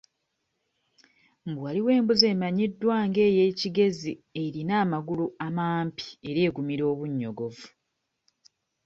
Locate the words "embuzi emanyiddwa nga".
1.97-3.21